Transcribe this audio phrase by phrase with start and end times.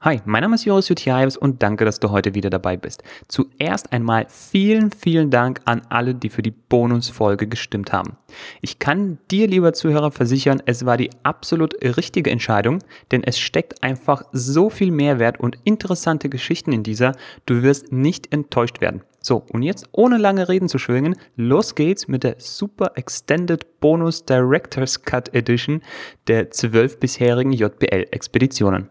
[0.00, 3.02] Hi, mein Name ist Joris Jutjaeves und danke, dass du heute wieder dabei bist.
[3.26, 8.16] Zuerst einmal vielen, vielen Dank an alle, die für die Bonusfolge gestimmt haben.
[8.60, 12.78] Ich kann dir, lieber Zuhörer, versichern, es war die absolut richtige Entscheidung,
[13.10, 18.32] denn es steckt einfach so viel Mehrwert und interessante Geschichten in dieser, du wirst nicht
[18.32, 19.02] enttäuscht werden.
[19.20, 24.24] So, und jetzt ohne lange Reden zu schwingen, los geht's mit der Super Extended Bonus
[24.24, 25.82] Director's Cut Edition
[26.28, 28.90] der zwölf bisherigen JBL-Expeditionen.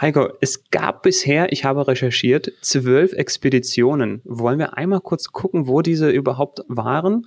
[0.00, 4.22] Heiko, es gab bisher, ich habe recherchiert, zwölf Expeditionen.
[4.24, 7.26] Wollen wir einmal kurz gucken, wo diese überhaupt waren?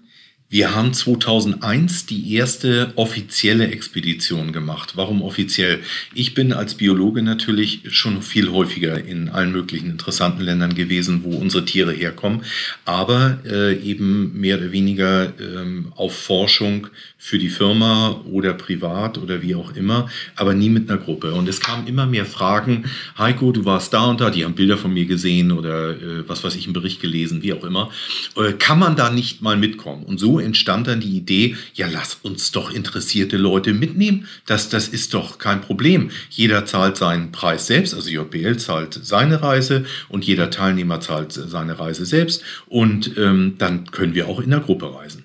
[0.50, 4.92] Wir haben 2001 die erste offizielle Expedition gemacht.
[4.96, 5.80] Warum offiziell?
[6.14, 11.36] Ich bin als Biologe natürlich schon viel häufiger in allen möglichen interessanten Ländern gewesen, wo
[11.38, 12.44] unsere Tiere herkommen,
[12.86, 19.42] aber äh, eben mehr oder weniger ähm, auf Forschung für die Firma oder privat oder
[19.42, 21.34] wie auch immer, aber nie mit einer Gruppe.
[21.34, 22.84] Und es kamen immer mehr Fragen,
[23.18, 26.44] Heiko, du warst da und da, die haben Bilder von mir gesehen oder äh, was
[26.44, 27.90] weiß ich, einen Bericht gelesen, wie auch immer.
[28.36, 30.04] Äh, kann man da nicht mal mitkommen?
[30.04, 34.28] Und so entstand dann die Idee, ja, lass uns doch interessierte Leute mitnehmen.
[34.46, 36.12] Das, das ist doch kein Problem.
[36.30, 41.80] Jeder zahlt seinen Preis selbst, also JBL zahlt seine Reise und jeder Teilnehmer zahlt seine
[41.80, 42.44] Reise selbst.
[42.68, 45.24] Und ähm, dann können wir auch in der Gruppe reisen.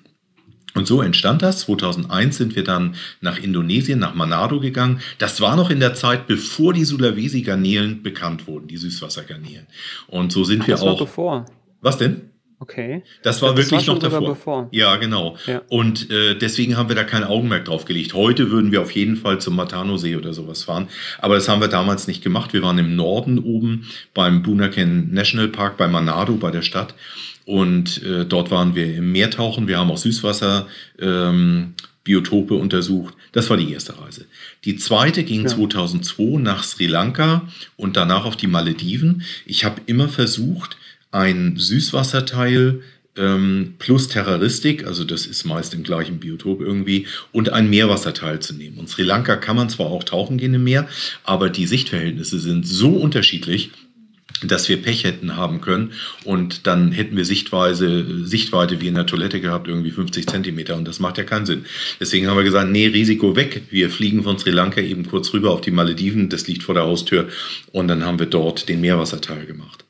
[0.75, 1.61] Und so entstand das.
[1.61, 5.01] 2001 sind wir dann nach Indonesien, nach Manado gegangen.
[5.17, 9.67] Das war noch in der Zeit, bevor die Sulawesi-Garnelen bekannt wurden, die Süßwassergarnelen.
[10.07, 10.99] Und so sind Ach, wir das auch.
[10.99, 11.45] War bevor.
[11.81, 12.29] Was denn?
[12.61, 13.03] Okay.
[13.23, 14.29] Das war das wirklich war noch davor.
[14.29, 14.67] Bevor.
[14.71, 15.37] Ja, genau.
[15.47, 15.61] Ja.
[15.69, 18.13] Und äh, deswegen haben wir da kein Augenmerk drauf gelegt.
[18.13, 20.89] Heute würden wir auf jeden Fall zum Matano-See oder sowas fahren.
[21.19, 22.51] Aber das haben wir damals nicht gemacht.
[22.51, 26.95] Wir waren im Norden oben beim Bunaken National Park bei Manado, bei der Stadt.
[27.45, 29.69] Und äh, dort waren wir im Meertauchen.
[29.69, 30.67] Wir haben auch Süßwasser.
[30.99, 33.13] Ähm, Biotope untersucht.
[33.33, 34.25] Das war die erste Reise.
[34.65, 35.47] Die zweite ging ja.
[35.47, 39.23] 2002 nach Sri Lanka und danach auf die Malediven.
[39.45, 40.78] Ich habe immer versucht,
[41.11, 42.81] ein Süßwasserteil
[43.17, 48.53] ähm, plus Terroristik, also das ist meist im gleichen Biotop irgendwie, und ein Meerwasserteil zu
[48.53, 48.77] nehmen.
[48.77, 50.87] Und Sri Lanka kann man zwar auch tauchen gehen im Meer,
[51.23, 53.71] aber die Sichtverhältnisse sind so unterschiedlich,
[54.43, 55.91] dass wir Pech hätten haben können
[56.23, 60.87] und dann hätten wir Sichtweise, Sichtweite wie in der Toilette gehabt, irgendwie 50 Zentimeter und
[60.87, 61.65] das macht ja keinen Sinn.
[61.99, 63.63] Deswegen haben wir gesagt, nee, Risiko weg.
[63.69, 66.83] Wir fliegen von Sri Lanka eben kurz rüber auf die Malediven, das liegt vor der
[66.83, 67.27] Haustür
[67.73, 69.83] und dann haben wir dort den Meerwasserteil gemacht.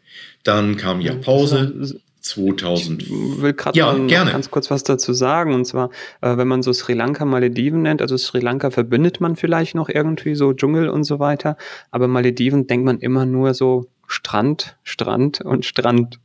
[0.43, 1.99] Dann kam ja Pause.
[2.21, 3.03] 2000.
[3.03, 3.93] Ich will gerade ja,
[4.25, 5.53] ganz kurz was dazu sagen.
[5.53, 5.89] Und zwar,
[6.21, 9.89] äh, wenn man so Sri Lanka Malediven nennt, also Sri Lanka verbindet man vielleicht noch
[9.89, 11.57] irgendwie so Dschungel und so weiter,
[11.91, 16.19] aber Malediven denkt man immer nur so Strand, Strand und Strand.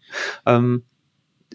[0.46, 0.82] Ähm,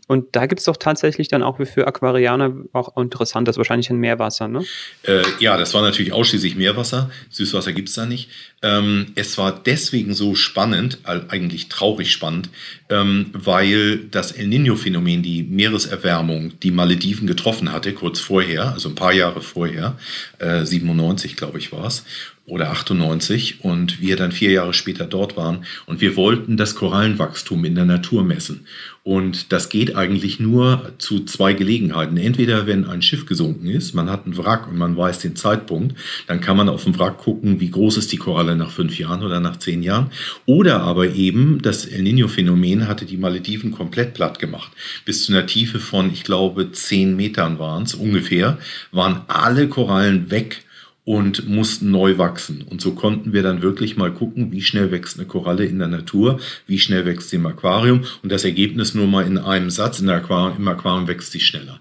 [0.09, 3.97] und da gibt es doch tatsächlich dann auch für Aquarianer auch interessant, das wahrscheinlich ein
[3.97, 4.66] Meerwasser, ne?
[5.03, 7.12] Äh, ja, das war natürlich ausschließlich Meerwasser.
[7.30, 8.28] Süßwasser gibt es da nicht.
[8.64, 12.50] Ähm, es war deswegen so spannend, eigentlich traurig spannend,
[12.90, 18.96] ähm, weil das El Nino-Phänomen, die Meereserwärmung, die Malediven getroffen hatte, kurz vorher, also ein
[18.96, 19.96] paar Jahre vorher,
[20.40, 22.03] äh, 97 glaube ich war es,
[22.50, 27.64] oder 98 und wir dann vier Jahre später dort waren und wir wollten das Korallenwachstum
[27.66, 28.66] in der Natur messen.
[29.09, 32.16] Und das geht eigentlich nur zu zwei Gelegenheiten.
[32.16, 35.97] Entweder wenn ein Schiff gesunken ist, man hat einen Wrack und man weiß den Zeitpunkt,
[36.28, 39.24] dann kann man auf dem Wrack gucken, wie groß ist die Koralle nach fünf Jahren
[39.24, 40.12] oder nach zehn Jahren.
[40.46, 44.72] Oder aber eben das El Nino-Phänomen hatte die Malediven komplett platt gemacht.
[45.06, 48.59] Bis zu einer Tiefe von, ich glaube, zehn Metern waren es ungefähr,
[48.91, 50.66] waren alle Korallen weg
[51.09, 52.62] und mussten neu wachsen.
[52.62, 55.88] Und so konnten wir dann wirklich mal gucken, wie schnell wächst eine Koralle in der
[55.88, 60.00] Natur, wie schnell wächst sie im Aquarium und das Ergebnis nur mal in einem Satz,
[60.00, 61.80] in der Aquarium, im Aquarium wächst sie schneller.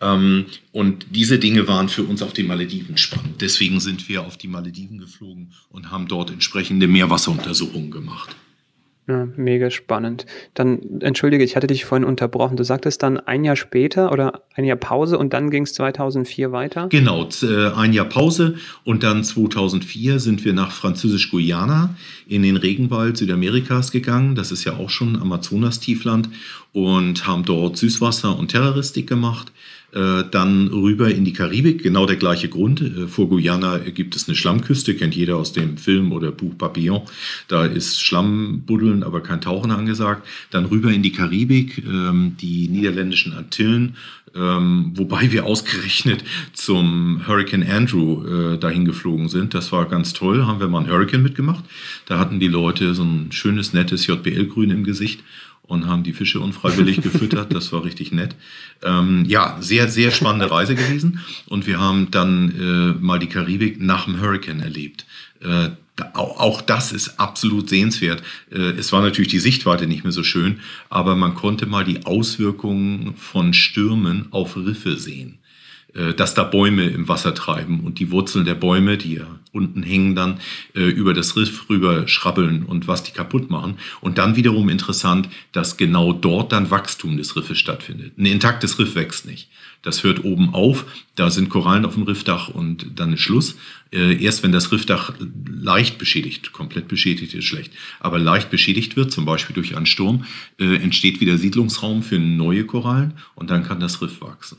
[0.00, 3.42] Ähm, und diese Dinge waren für uns auf den Malediven spannend.
[3.42, 8.34] Deswegen sind wir auf die Malediven geflogen und haben dort entsprechende Meerwasseruntersuchungen gemacht.
[9.10, 10.24] Ja, mega spannend.
[10.54, 12.56] Dann entschuldige, ich hatte dich vorhin unterbrochen.
[12.56, 16.52] Du sagtest dann ein Jahr später oder ein Jahr Pause und dann ging es 2004
[16.52, 16.86] weiter?
[16.90, 18.54] Genau, äh, ein Jahr Pause
[18.84, 21.96] und dann 2004 sind wir nach Französisch-Guyana
[22.28, 24.36] in den Regenwald Südamerikas gegangen.
[24.36, 26.28] Das ist ja auch schon Amazonas-Tiefland
[26.72, 29.50] und haben dort Süßwasser und Terroristik gemacht.
[29.92, 32.80] Äh, dann rüber in die Karibik, genau der gleiche Grund.
[32.80, 37.02] Äh, vor Guyana gibt es eine Schlammküste, kennt jeder aus dem Film oder Buch Papillon.
[37.48, 40.26] Da ist Schlammbuddeln, aber kein Tauchen angesagt.
[40.50, 43.96] Dann rüber in die Karibik, ähm, die niederländischen Antillen,
[44.34, 46.22] ähm, wobei wir ausgerechnet
[46.52, 49.54] zum Hurricane Andrew äh, dahin geflogen sind.
[49.54, 51.64] Das war ganz toll, haben wir mal einen Hurricane mitgemacht.
[52.06, 55.20] Da hatten die Leute so ein schönes, nettes JBL-Grün im Gesicht
[55.62, 57.54] und haben die Fische unfreiwillig gefüttert.
[57.54, 58.34] Das war richtig nett.
[58.82, 61.20] Ähm, ja, sehr, sehr spannende Reise gewesen.
[61.46, 62.50] Und wir haben dann
[62.98, 65.06] äh, mal die Karibik nach dem Hurricane erlebt.
[65.42, 65.70] Äh,
[66.14, 68.22] auch das ist absolut sehenswert.
[68.50, 72.06] Äh, es war natürlich die Sichtweite nicht mehr so schön, aber man konnte mal die
[72.06, 75.39] Auswirkungen von Stürmen auf Riffe sehen.
[75.94, 79.82] Äh, dass da Bäume im Wasser treiben und die Wurzeln der Bäume, die ja unten
[79.82, 80.38] hängen, dann
[80.76, 83.78] äh, über das Riff rüber schrabbeln und was die kaputt machen.
[84.00, 88.16] Und dann wiederum interessant, dass genau dort dann Wachstum des Riffes stattfindet.
[88.18, 89.48] Ein intaktes Riff wächst nicht.
[89.82, 90.84] Das hört oben auf,
[91.16, 93.56] da sind Korallen auf dem Riffdach und dann ist Schluss.
[93.92, 95.14] Äh, erst wenn das Riffdach
[95.50, 100.24] leicht beschädigt, komplett beschädigt ist schlecht, aber leicht beschädigt wird, zum Beispiel durch einen Sturm,
[100.58, 104.58] entsteht wieder Siedlungsraum für neue Korallen und dann kann das Riff wachsen.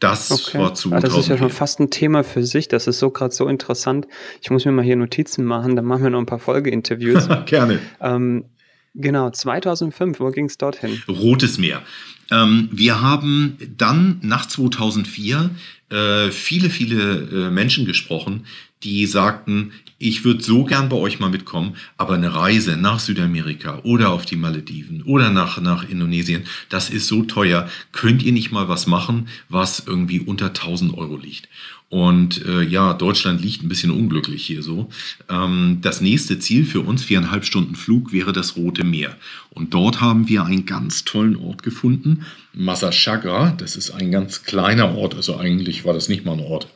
[0.00, 0.58] Das okay.
[0.58, 0.92] war zu.
[0.92, 2.68] Ah, das ist ja schon fast ein Thema für sich.
[2.68, 4.08] Das ist so gerade so interessant.
[4.40, 7.28] Ich muss mir mal hier Notizen machen, dann machen wir noch ein paar Folgeinterviews.
[7.46, 7.80] Gerne.
[8.00, 8.46] Ähm,
[8.94, 11.02] genau, 2005, wo ging es dorthin?
[11.06, 11.82] Rotes Meer.
[12.30, 15.50] Ähm, wir haben dann nach 2004
[15.90, 18.46] äh, viele, viele äh, Menschen gesprochen,
[18.82, 23.80] die sagten, ich würde so gern bei euch mal mitkommen, aber eine Reise nach Südamerika
[23.82, 27.68] oder auf die Malediven oder nach, nach Indonesien, das ist so teuer.
[27.92, 31.48] Könnt ihr nicht mal was machen, was irgendwie unter 1000 Euro liegt?
[31.90, 34.88] Und äh, ja, Deutschland liegt ein bisschen unglücklich hier so.
[35.28, 39.16] Ähm, das nächste Ziel für uns, viereinhalb Stunden Flug, wäre das Rote Meer.
[39.50, 43.54] Und dort haben wir einen ganz tollen Ort gefunden, Masashaga.
[43.58, 46.68] Das ist ein ganz kleiner Ort, also eigentlich war das nicht mal ein Ort.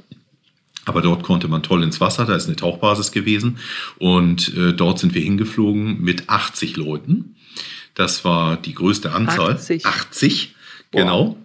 [0.86, 3.58] Aber dort konnte man toll ins Wasser, da ist eine Tauchbasis gewesen.
[3.98, 7.36] Und äh, dort sind wir hingeflogen mit 80 Leuten.
[7.94, 9.52] Das war die größte Anzahl.
[9.54, 9.86] 80.
[9.86, 10.54] 80,
[10.90, 11.36] genau.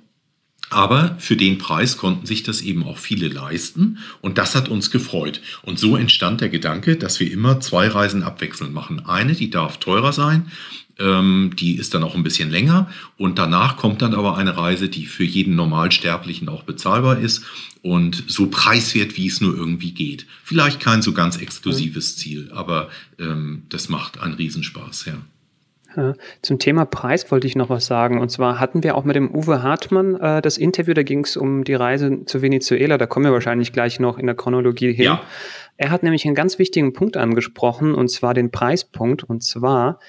[0.72, 4.92] Aber für den Preis konnten sich das eben auch viele leisten und das hat uns
[4.92, 5.42] gefreut.
[5.64, 9.04] Und so entstand der Gedanke, dass wir immer zwei Reisen abwechselnd machen.
[9.08, 10.52] Eine, die darf teurer sein,
[11.00, 15.06] die ist dann auch ein bisschen länger und danach kommt dann aber eine Reise, die
[15.06, 17.46] für jeden Normalsterblichen auch bezahlbar ist
[17.82, 20.26] und so preiswert, wie es nur irgendwie geht.
[20.44, 25.14] Vielleicht kein so ganz exklusives Ziel, aber ähm, das macht einen Riesenspaß, ja.
[25.96, 26.14] Ja,
[26.44, 28.20] zum Thema Preis wollte ich noch was sagen.
[28.20, 31.36] Und zwar hatten wir auch mit dem Uwe Hartmann äh, das Interview, da ging es
[31.36, 32.98] um die Reise zu Venezuela.
[33.00, 35.06] Da kommen wir wahrscheinlich gleich noch in der Chronologie hin.
[35.06, 35.22] Ja.
[35.78, 39.24] Er hat nämlich einen ganz wichtigen Punkt angesprochen, und zwar den Preispunkt.
[39.24, 40.00] Und zwar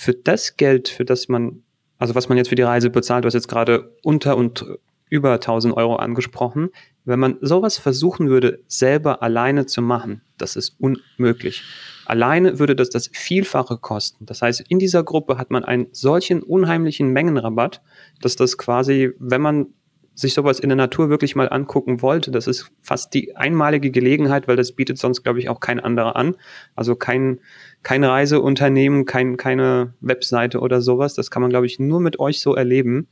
[0.00, 1.62] für das Geld, für das man,
[1.98, 4.64] also was man jetzt für die Reise bezahlt, du hast jetzt gerade unter und
[5.10, 6.70] über 1000 Euro angesprochen.
[7.04, 11.64] Wenn man sowas versuchen würde, selber alleine zu machen, das ist unmöglich.
[12.06, 14.24] Alleine würde das das Vielfache kosten.
[14.24, 17.82] Das heißt, in dieser Gruppe hat man einen solchen unheimlichen Mengenrabatt,
[18.22, 19.66] dass das quasi, wenn man
[20.14, 24.48] sich sowas in der Natur wirklich mal angucken wollte, das ist fast die einmalige Gelegenheit,
[24.48, 26.36] weil das bietet sonst, glaube ich, auch kein anderer an.
[26.74, 27.40] Also kein,
[27.82, 31.14] kein Reiseunternehmen, kein, keine Webseite oder sowas.
[31.14, 33.08] Das kann man, glaube ich, nur mit euch so erleben.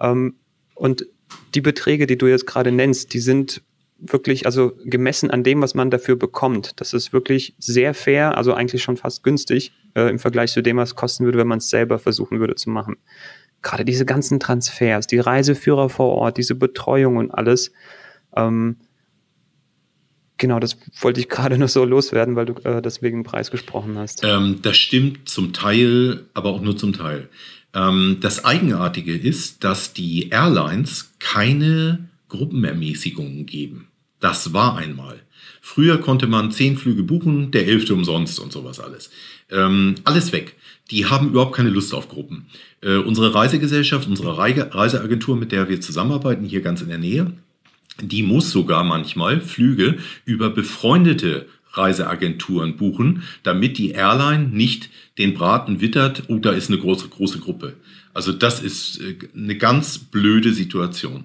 [0.00, 0.34] Ähm,
[0.74, 1.06] und
[1.54, 3.62] die Beträge, die du jetzt gerade nennst, die sind
[3.98, 6.80] wirklich, also gemessen an dem, was man dafür bekommt.
[6.80, 10.76] Das ist wirklich sehr fair, also eigentlich schon fast günstig äh, im Vergleich zu dem,
[10.76, 12.96] was kosten würde, wenn man es selber versuchen würde zu machen.
[13.62, 17.72] Gerade diese ganzen Transfers, die Reiseführer vor Ort, diese Betreuung und alles.
[18.36, 18.76] Ähm,
[20.36, 24.22] genau, das wollte ich gerade nur so loswerden, weil du äh, deswegen Preis gesprochen hast.
[24.24, 27.28] Ähm, das stimmt zum Teil, aber auch nur zum Teil.
[27.74, 33.88] Ähm, das Eigenartige ist, dass die Airlines keine Gruppenermäßigungen geben.
[34.20, 35.20] Das war einmal.
[35.60, 39.10] Früher konnte man zehn Flüge buchen, der elfte umsonst und sowas alles.
[39.50, 40.56] Ähm, alles weg.
[40.90, 42.46] Die haben überhaupt keine Lust auf Gruppen.
[42.80, 47.32] Äh, unsere Reisegesellschaft, unsere Reiseagentur, mit der wir zusammenarbeiten, hier ganz in der Nähe,
[48.00, 55.80] die muss sogar manchmal Flüge über befreundete Reiseagenturen buchen, damit die Airline nicht den Braten
[55.80, 57.74] wittert, oh, da ist eine große, große Gruppe.
[58.14, 61.24] Also das ist äh, eine ganz blöde Situation.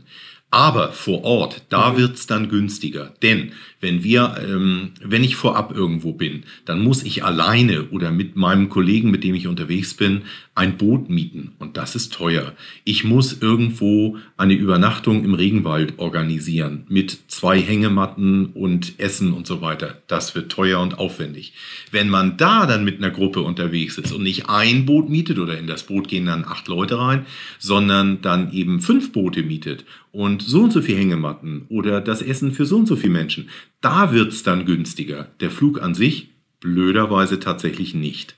[0.51, 1.97] Aber vor Ort, da mhm.
[1.97, 3.13] wird's dann günstiger.
[3.23, 3.53] Denn
[3.83, 8.69] wenn wir, ähm, wenn ich vorab irgendwo bin, dann muss ich alleine oder mit meinem
[8.69, 10.23] Kollegen, mit dem ich unterwegs bin,
[10.55, 11.51] ein Boot mieten.
[11.59, 12.53] Und das ist teuer.
[12.85, 19.61] Ich muss irgendwo eine Übernachtung im Regenwald organisieren mit zwei Hängematten und Essen und so
[19.61, 20.01] weiter.
[20.07, 21.53] Das wird teuer und aufwendig.
[21.91, 25.59] Wenn man da dann mit einer Gruppe unterwegs ist und nicht ein Boot mietet oder
[25.59, 27.25] in das Boot gehen dann acht Leute rein,
[27.59, 32.51] sondern dann eben fünf Boote mietet und so und so viel Hängematten oder das Essen
[32.51, 33.49] für so und so viele Menschen.
[33.83, 35.27] Da wird es dann günstiger.
[35.41, 36.29] Der Flug an sich
[36.61, 38.37] blöderweise tatsächlich nicht.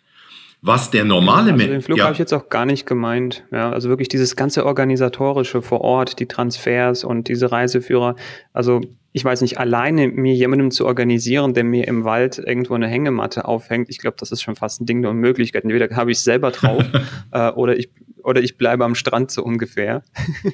[0.63, 2.05] Was der normale also Den Flug ja.
[2.05, 3.43] habe ich jetzt auch gar nicht gemeint.
[3.51, 8.15] Ja, also wirklich dieses ganze organisatorische vor Ort, die Transfers und diese Reiseführer.
[8.53, 12.87] Also ich weiß nicht, alleine mir jemandem zu organisieren, der mir im Wald irgendwo eine
[12.87, 15.63] Hängematte aufhängt, ich glaube, das ist schon fast ein Ding der Unmöglichkeit.
[15.63, 16.83] Entweder habe ich es selber drauf
[17.31, 17.91] äh, oder, ich,
[18.23, 20.01] oder ich bleibe am Strand so ungefähr.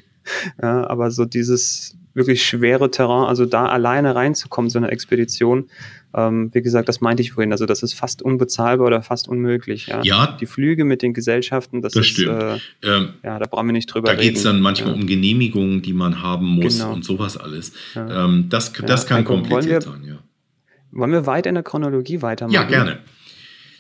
[0.61, 5.69] ja, aber so dieses wirklich schwere Terrain, also da alleine reinzukommen, so eine Expedition,
[6.13, 7.51] ähm, wie gesagt, das meinte ich vorhin.
[7.51, 9.87] Also das ist fast unbezahlbar oder fast unmöglich.
[9.87, 12.41] Ja, ja die Flüge mit den Gesellschaften, das, das ist, stimmt.
[12.41, 14.21] Äh, ähm, ja, da brauchen wir nicht drüber da reden.
[14.21, 14.99] Da geht es dann manchmal ja.
[14.99, 16.93] um Genehmigungen, die man haben muss Genau.
[16.93, 17.73] und sowas alles.
[17.95, 18.25] Ja.
[18.25, 20.17] Ähm, das das kann Heiko, kompliziert wir- sein, ja.
[20.93, 22.53] Wollen wir weiter in der Chronologie weitermachen?
[22.53, 22.99] Ja, gerne.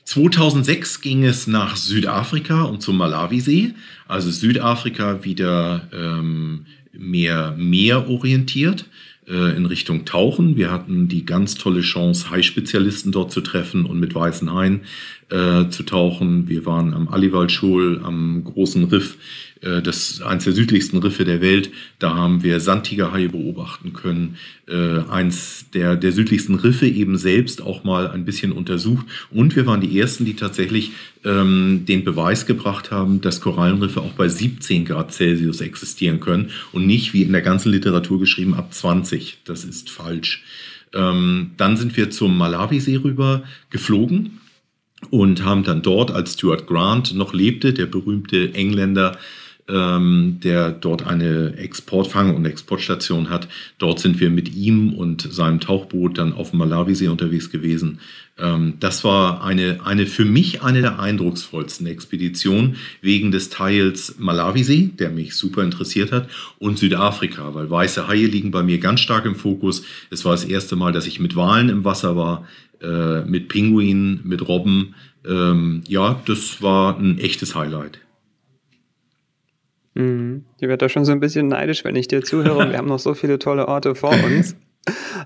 [0.05, 3.73] 2006 ging es nach Südafrika und zum Malawisee.
[4.07, 8.85] Also Südafrika wieder ähm, mehr meerorientiert
[9.27, 10.57] äh, in Richtung Tauchen.
[10.57, 14.81] Wir hatten die ganz tolle Chance, Hai-Spezialisten dort zu treffen und mit weißen Haien
[15.29, 16.49] äh, zu tauchen.
[16.49, 19.17] Wir waren am Aliwal-Schul, am großen Riff,
[19.61, 21.69] das ist eines der südlichsten Riffe der Welt.
[21.99, 24.37] Da haben wir Sandtigerhaie beobachten können.
[24.67, 29.05] Äh, eins der, der südlichsten Riffe eben selbst auch mal ein bisschen untersucht.
[29.29, 30.91] Und wir waren die Ersten, die tatsächlich
[31.23, 36.87] ähm, den Beweis gebracht haben, dass Korallenriffe auch bei 17 Grad Celsius existieren können und
[36.87, 39.39] nicht wie in der ganzen Literatur geschrieben ab 20.
[39.45, 40.43] Das ist falsch.
[40.93, 44.39] Ähm, dann sind wir zum Malawisee rüber geflogen
[45.09, 49.17] und haben dann dort, als Stuart Grant noch lebte, der berühmte Engländer,
[49.67, 55.59] ähm, der dort eine Exportfang- und Exportstation hat, dort sind wir mit ihm und seinem
[55.59, 57.99] Tauchboot dann auf dem Malawisee unterwegs gewesen.
[58.37, 64.91] Ähm, das war eine, eine für mich eine der eindrucksvollsten Expeditionen wegen des Teils Malawisee,
[64.97, 69.25] der mich super interessiert hat, und Südafrika, weil weiße Haie liegen bei mir ganz stark
[69.25, 69.83] im Fokus.
[70.09, 72.47] Es war das erste Mal, dass ich mit Walen im Wasser war
[72.81, 74.95] äh, mit Pinguinen, mit Robben.
[75.25, 77.99] Ähm, ja, das war ein echtes Highlight.
[79.93, 80.45] Mhm.
[80.57, 82.69] Ich werde da schon so ein bisschen neidisch, wenn ich dir zuhöre.
[82.69, 84.55] Wir haben noch so viele tolle Orte vor uns.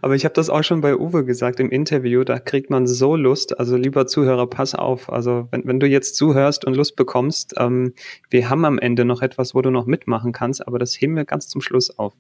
[0.01, 3.15] Aber ich habe das auch schon bei Uwe gesagt im Interview, da kriegt man so
[3.15, 3.57] Lust.
[3.57, 5.11] Also lieber Zuhörer, pass auf.
[5.11, 7.93] Also wenn, wenn du jetzt zuhörst und Lust bekommst, ähm,
[8.29, 11.25] wir haben am Ende noch etwas, wo du noch mitmachen kannst, aber das heben wir
[11.25, 12.13] ganz zum Schluss auf.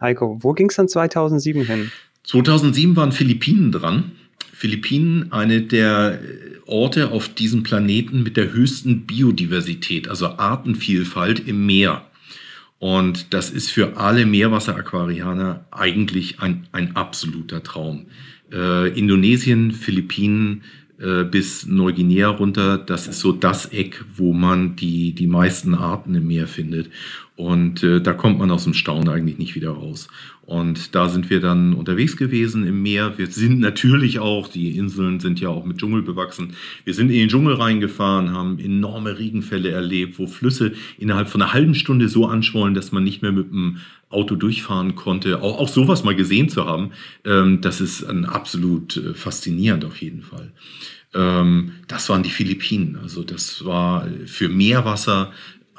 [0.00, 1.90] Heiko, wo ging es dann 2007 hin?
[2.24, 4.12] 2007 waren Philippinen dran.
[4.52, 6.18] Philippinen, eine der
[6.68, 12.04] Orte auf diesem Planeten mit der höchsten Biodiversität, also Artenvielfalt im Meer.
[12.78, 18.06] Und das ist für alle Meerwasseraquarianer eigentlich ein, ein absoluter Traum.
[18.52, 20.62] Äh, Indonesien, Philippinen
[21.00, 26.14] äh, bis Neuguinea runter, das ist so das Eck, wo man die, die meisten Arten
[26.14, 26.90] im Meer findet.
[27.38, 30.08] Und äh, da kommt man aus dem Staunen eigentlich nicht wieder raus.
[30.44, 33.16] Und da sind wir dann unterwegs gewesen im Meer.
[33.16, 36.54] Wir sind natürlich auch, die Inseln sind ja auch mit Dschungel bewachsen.
[36.82, 41.52] Wir sind in den Dschungel reingefahren, haben enorme Regenfälle erlebt, wo Flüsse innerhalb von einer
[41.52, 43.76] halben Stunde so anschwollen, dass man nicht mehr mit dem
[44.10, 45.40] Auto durchfahren konnte.
[45.40, 46.90] Auch, auch sowas mal gesehen zu haben,
[47.24, 50.50] ähm, das ist ein absolut äh, faszinierend auf jeden Fall.
[51.14, 52.96] Ähm, das waren die Philippinen.
[53.00, 55.30] Also das war für Meerwasser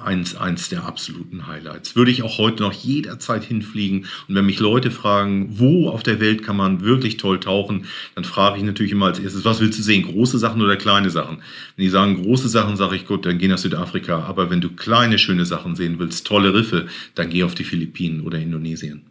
[0.03, 1.95] eins, eins der absoluten Highlights.
[1.95, 4.05] Würde ich auch heute noch jederzeit hinfliegen.
[4.27, 8.23] Und wenn mich Leute fragen, wo auf der Welt kann man wirklich toll tauchen, dann
[8.23, 10.03] frage ich natürlich immer als erstes, was willst du sehen?
[10.03, 11.37] Große Sachen oder kleine Sachen?
[11.75, 14.23] Wenn die sagen große Sachen, sage ich, gut, dann geh nach Südafrika.
[14.23, 18.21] Aber wenn du kleine, schöne Sachen sehen willst, tolle Riffe, dann geh auf die Philippinen
[18.21, 19.03] oder Indonesien.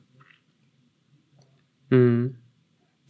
[1.90, 2.34] Hm.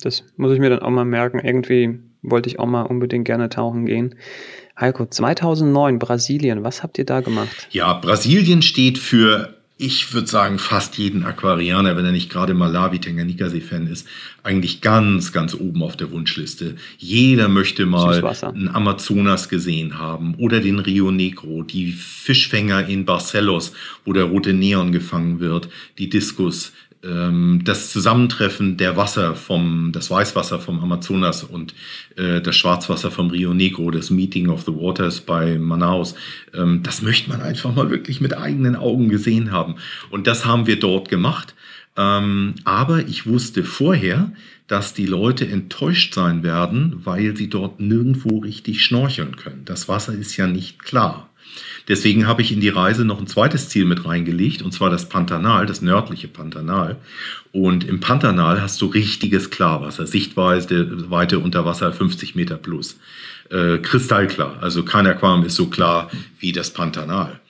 [0.00, 1.40] Das muss ich mir dann auch mal merken.
[1.40, 4.14] Irgendwie wollte ich auch mal unbedingt gerne tauchen gehen.
[4.80, 7.68] Heiko, 2009 Brasilien, was habt ihr da gemacht?
[7.70, 13.00] Ja, Brasilien steht für, ich würde sagen, fast jeden Aquarianer, wenn er nicht gerade Malawi
[13.00, 14.06] Tanganika-See-Fan ist,
[14.44, 16.76] eigentlich ganz, ganz oben auf der Wunschliste.
[16.97, 23.73] Jeder möchte mal einen Amazonas gesehen haben oder den Rio Negro, die Fischfänger in Barcelos,
[24.04, 25.68] wo der rote Neon gefangen wird,
[25.99, 31.75] die Diskus, das Zusammentreffen der Wasser vom, das Weißwasser vom Amazonas und
[32.17, 36.17] äh, das Schwarzwasser vom Rio Negro, das Meeting of the Waters bei Manaus,
[36.55, 39.76] ähm, das möchte man einfach mal wirklich mit eigenen Augen gesehen haben.
[40.11, 41.55] Und das haben wir dort gemacht.
[41.97, 44.33] Ähm, aber ich wusste vorher,
[44.67, 49.64] dass die Leute enttäuscht sein werden, weil sie dort nirgendwo richtig schnorcheln können.
[49.64, 51.27] Das Wasser ist ja nicht klar.
[51.88, 55.09] Deswegen habe ich in die Reise noch ein zweites Ziel mit reingelegt, und zwar das
[55.09, 56.97] Pantanal, das nördliche Pantanal.
[57.50, 62.99] Und im Pantanal hast du richtiges Klarwasser, Sichtweite Weite unter Wasser 50 Meter plus.
[63.50, 64.59] Äh, kristallklar.
[64.61, 67.40] Also kein Aquarium ist so klar wie das Pantanal.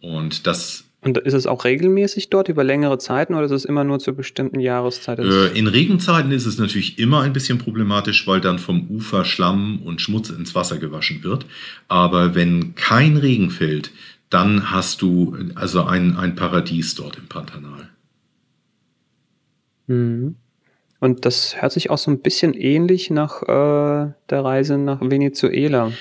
[0.00, 3.84] Und das Und ist es auch regelmäßig dort über längere Zeiten oder ist es immer
[3.84, 5.18] nur zur bestimmten Jahreszeit?
[5.18, 9.82] Äh, in Regenzeiten ist es natürlich immer ein bisschen problematisch, weil dann vom Ufer Schlamm
[9.82, 11.44] und Schmutz ins Wasser gewaschen wird.
[11.88, 13.90] Aber wenn kein Regen fällt,
[14.30, 17.90] dann hast du also ein, ein Paradies dort im Pantanal.
[19.86, 20.36] Mhm.
[21.00, 25.92] Und das hört sich auch so ein bisschen ähnlich nach äh, der Reise nach Venezuela.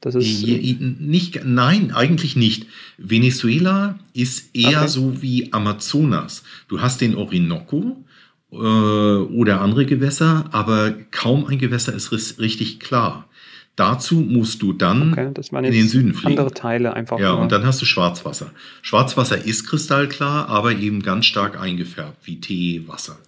[0.00, 2.66] Das ist nicht, nein, eigentlich nicht.
[2.96, 4.88] Venezuela ist eher okay.
[4.88, 6.42] so wie Amazonas.
[6.68, 8.02] Du hast den Orinoco
[8.50, 13.28] äh, oder andere Gewässer, aber kaum ein Gewässer ist richtig klar.
[13.76, 16.38] Dazu musst du dann okay, in den Süden fliegen.
[16.38, 17.18] Andere Teile einfach.
[17.18, 17.40] Ja, nur.
[17.40, 18.50] und dann hast du Schwarzwasser.
[18.82, 23.18] Schwarzwasser ist kristallklar, aber eben ganz stark eingefärbt, wie Teewasser.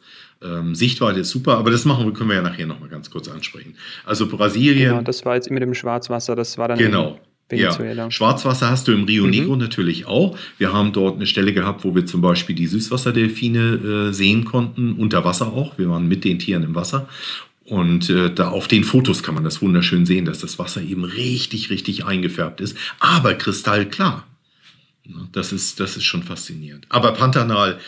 [0.45, 3.29] Ähm, Sichtweite ist super, aber das machen wir, können wir ja nachher nochmal ganz kurz
[3.29, 3.75] ansprechen.
[4.05, 4.91] Also Brasilien.
[4.91, 6.79] Genau, das war jetzt mit dem Schwarzwasser, das war dann.
[6.79, 7.19] Genau.
[7.51, 8.11] Ja.
[8.11, 9.31] Schwarzwasser hast du im Rio mhm.
[9.31, 10.39] Negro natürlich auch.
[10.57, 14.95] Wir haben dort eine Stelle gehabt, wo wir zum Beispiel die Süßwasserdelfine äh, sehen konnten,
[14.95, 15.77] unter Wasser auch.
[15.77, 17.09] Wir waren mit den Tieren im Wasser.
[17.65, 21.05] Und äh, da auf den Fotos kann man das wunderschön sehen, dass das Wasser eben
[21.05, 24.27] richtig, richtig eingefärbt ist, aber kristallklar.
[25.33, 26.87] Das ist, das ist schon faszinierend.
[26.89, 27.79] Aber Pantanal,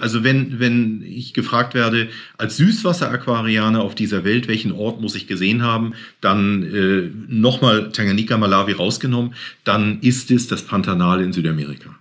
[0.00, 2.08] also wenn, wenn ich gefragt werde,
[2.38, 8.36] als Süßwasser-Aquarianer auf dieser Welt, welchen Ort muss ich gesehen haben, dann äh, nochmal Tanganyika,
[8.38, 11.96] Malawi rausgenommen, dann ist es das Pantanal in Südamerika.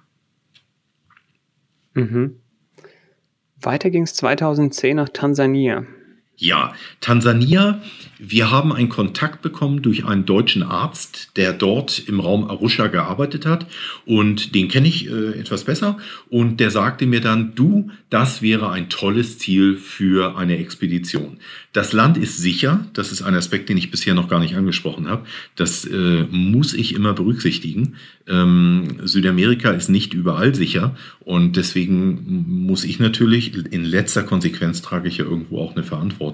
[1.94, 2.36] Mhm.
[3.62, 5.86] Weiter ging es 2010 nach Tansania.
[6.38, 7.82] Ja, Tansania.
[8.20, 13.46] Wir haben einen Kontakt bekommen durch einen deutschen Arzt, der dort im Raum Arusha gearbeitet
[13.46, 13.68] hat.
[14.06, 15.98] Und den kenne ich äh, etwas besser.
[16.30, 21.38] Und der sagte mir dann, du, das wäre ein tolles Ziel für eine Expedition.
[21.72, 22.86] Das Land ist sicher.
[22.94, 25.26] Das ist ein Aspekt, den ich bisher noch gar nicht angesprochen habe.
[25.56, 27.96] Das äh, muss ich immer berücksichtigen.
[28.28, 30.96] Ähm, Südamerika ist nicht überall sicher.
[31.20, 36.25] Und deswegen muss ich natürlich, in letzter Konsequenz trage ich ja irgendwo auch eine Verantwortung,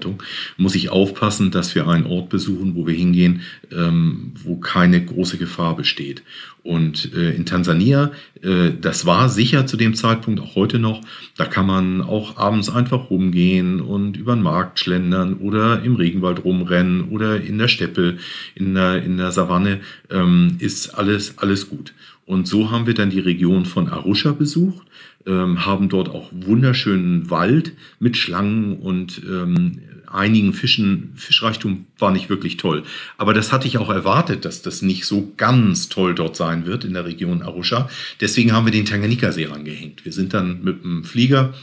[0.56, 5.38] muss ich aufpassen, dass wir einen Ort besuchen, wo wir hingehen, ähm, wo keine große
[5.38, 6.22] Gefahr besteht.
[6.62, 11.00] Und äh, in Tansania, äh, das war sicher zu dem Zeitpunkt, auch heute noch,
[11.36, 16.44] da kann man auch abends einfach rumgehen und über den Markt schlendern oder im Regenwald
[16.44, 18.18] rumrennen oder in der Steppe,
[18.54, 21.94] in der, in der Savanne, ähm, ist alles, alles gut.
[22.26, 24.86] Und so haben wir dann die Region von Arusha besucht,
[25.26, 29.80] ähm, haben dort auch wunderschönen Wald mit Schlangen und ähm,
[30.12, 32.82] einigen Fischen, Fischreichtum war nicht wirklich toll.
[33.16, 36.84] Aber das hatte ich auch erwartet, dass das nicht so ganz toll dort sein wird
[36.84, 37.88] in der Region Arusha.
[38.20, 40.04] Deswegen haben wir den Tanganika-See rangehängt.
[40.04, 41.54] Wir sind dann mit dem Flieger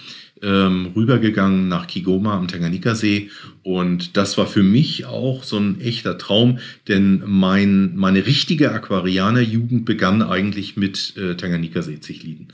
[0.41, 3.29] ähm, rübergegangen nach Kigoma am Tanganika-See.
[3.63, 9.85] Und das war für mich auch so ein echter Traum, denn mein, meine richtige Aquarianer-Jugend
[9.85, 12.47] begann eigentlich mit äh, Tanganika-See-Zichliden.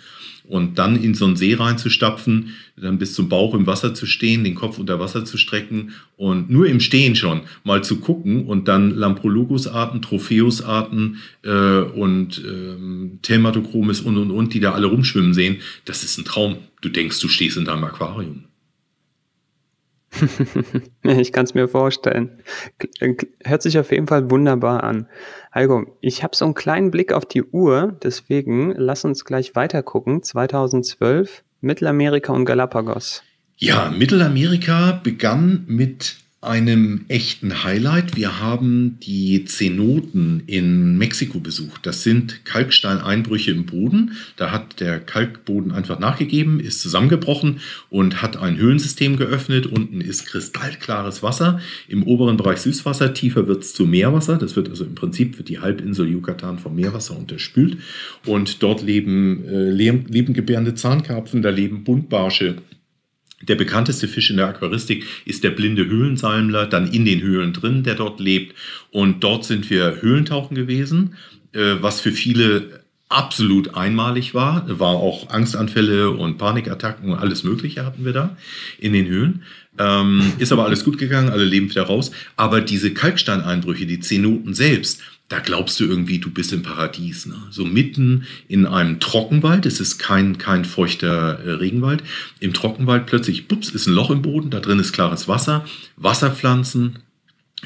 [0.48, 4.44] Und dann in so einen See reinzustapfen, dann bis zum Bauch im Wasser zu stehen,
[4.44, 8.68] den Kopf unter Wasser zu strecken und nur im Stehen schon mal zu gucken und
[8.68, 15.58] dann Lamprologus-Arten, Tropheus-Arten äh, und ähm, Thelmatochromis und und und, die da alle rumschwimmen sehen,
[15.86, 16.58] das ist ein Traum.
[16.86, 18.46] Du denkst, du stehst in deinem Aquarium.
[21.02, 22.44] ich kann es mir vorstellen.
[23.44, 25.08] Hört sich auf jeden Fall wunderbar an.
[25.52, 29.82] Heiko, ich habe so einen kleinen Blick auf die Uhr, deswegen lass uns gleich weiter
[29.82, 30.22] gucken.
[30.22, 33.24] 2012, Mittelamerika und Galapagos.
[33.58, 38.16] Ja, Mittelamerika begann mit einem echten Highlight.
[38.16, 41.86] Wir haben die Zenoten in Mexiko besucht.
[41.86, 44.12] Das sind Kalksteineinbrüche im Boden.
[44.38, 49.66] Da hat der Kalkboden einfach nachgegeben, ist zusammengebrochen und hat ein Höhlensystem geöffnet.
[49.66, 51.60] Unten ist kristallklares Wasser.
[51.88, 54.38] Im oberen Bereich Süßwasser, tiefer wird es zu Meerwasser.
[54.38, 57.78] Das wird also im Prinzip wird die Halbinsel Yucatan vom Meerwasser unterspült.
[58.26, 62.58] Und dort leben äh, lebengebärende Zahnkarpfen, da leben Buntbarsche
[63.48, 67.84] der bekannteste Fisch in der Aquaristik ist der blinde Höhlensalmler, dann in den Höhlen drin,
[67.84, 68.56] der dort lebt.
[68.92, 71.16] Und dort sind wir Höhlentauchen gewesen,
[71.54, 74.66] äh, was für viele absolut einmalig war.
[74.68, 78.36] War auch Angstanfälle und Panikattacken und alles Mögliche hatten wir da
[78.80, 79.44] in den Höhlen.
[79.78, 82.12] Ähm, ist aber alles gut gegangen, alle leben wieder raus.
[82.36, 87.26] Aber diese Kalksteineinbrüche, die Zenoten selbst, da glaubst du irgendwie, du bist im Paradies.
[87.26, 87.36] Ne?
[87.50, 92.04] So mitten in einem Trockenwald, es ist kein, kein feuchter äh, Regenwald,
[92.40, 95.66] im Trockenwald plötzlich, bups, ist ein Loch im Boden, da drin ist klares Wasser,
[95.98, 97.00] Wasserpflanzen,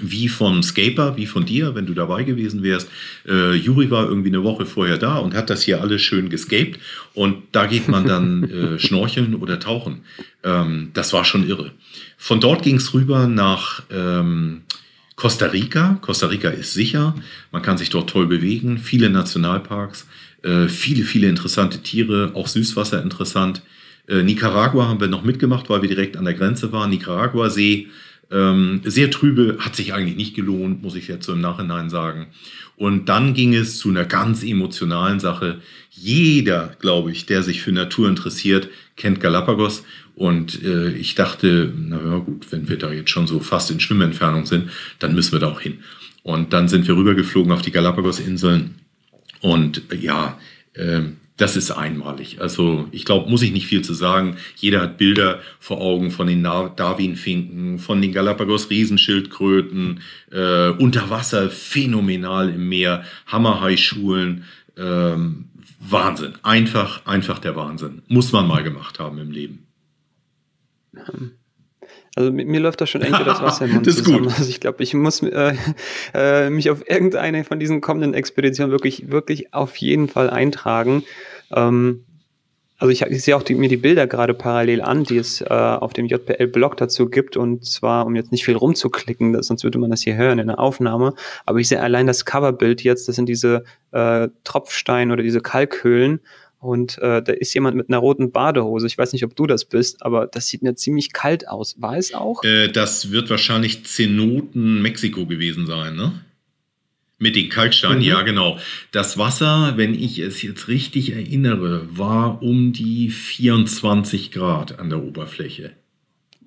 [0.01, 2.89] wie vom Scaper, wie von dir, wenn du dabei gewesen wärst.
[3.27, 6.79] Äh, Juri war irgendwie eine Woche vorher da und hat das hier alles schön gescaped.
[7.13, 10.03] Und da geht man dann äh, schnorcheln oder tauchen.
[10.43, 11.71] Ähm, das war schon irre.
[12.17, 14.61] Von dort ging es rüber nach ähm,
[15.19, 15.99] Costa Rica.
[16.01, 17.13] Costa Rica ist sicher.
[17.51, 18.77] Man kann sich dort toll bewegen.
[18.77, 20.07] Viele Nationalparks.
[20.43, 23.61] Äh, viele, viele interessante Tiere, auch Süßwasser interessant.
[24.07, 26.89] Äh, Nicaragua haben wir noch mitgemacht, weil wir direkt an der Grenze waren.
[26.89, 27.87] Nicaragua-See,
[28.31, 32.27] ähm, sehr trübe, hat sich eigentlich nicht gelohnt, muss ich jetzt so im Nachhinein sagen.
[32.77, 35.59] Und dann ging es zu einer ganz emotionalen Sache.
[35.89, 39.83] Jeder, glaube ich, der sich für Natur interessiert, kennt Galapagos.
[40.19, 43.79] Und äh, ich dachte, na ja, gut, wenn wir da jetzt schon so fast in
[43.79, 45.79] Schwimmentfernung sind, dann müssen wir da auch hin.
[46.23, 48.75] Und dann sind wir rübergeflogen auf die Galapagos-Inseln.
[49.39, 50.37] Und äh, ja,
[50.73, 51.03] äh,
[51.37, 52.41] das ist einmalig.
[52.41, 54.35] Also ich glaube, muss ich nicht viel zu sagen.
[54.57, 60.01] Jeder hat Bilder vor Augen von den Darwin-Finken, von den Galapagos-Riesenschildkröten,
[60.33, 64.43] äh, unter Wasser phänomenal im Meer, Hammerhai-Schulen.
[64.75, 65.45] Ähm,
[65.79, 66.33] Wahnsinn.
[66.43, 68.01] Einfach, einfach der Wahnsinn.
[68.09, 69.68] Muss man mal gemacht haben im Leben.
[72.15, 74.25] Also mit mir läuft da schon irgendwie das Wasser im Mund das ist zusammen.
[74.25, 74.37] Gut.
[74.37, 75.55] Also ich glaube, ich muss äh,
[76.13, 81.03] äh, mich auf irgendeine von diesen kommenden Expeditionen wirklich, wirklich auf jeden Fall eintragen.
[81.51, 82.03] Ähm,
[82.79, 85.47] also ich, ich sehe auch die, mir die Bilder gerade parallel an, die es äh,
[85.47, 87.35] auf dem JPL-Blog dazu gibt.
[87.35, 90.47] Und zwar, um jetzt nicht viel rumzuklicken, das, sonst würde man das hier hören in
[90.47, 91.13] der Aufnahme.
[91.45, 96.21] Aber ich sehe allein das Coverbild jetzt, das sind diese äh, Tropfstein- oder diese Kalkhöhlen.
[96.59, 98.85] Und äh, da ist jemand mit einer roten Badehose.
[98.85, 101.75] Ich weiß nicht, ob du das bist, aber das sieht mir ziemlich kalt aus.
[101.79, 102.43] War es auch?
[102.43, 106.25] Äh, das wird wahrscheinlich Zenoten Mexiko gewesen sein, ne?
[107.17, 108.05] Mit den Kalksteinen, mhm.
[108.05, 108.59] ja genau.
[108.91, 115.03] Das Wasser, wenn ich es jetzt richtig erinnere, war um die 24 Grad an der
[115.03, 115.71] Oberfläche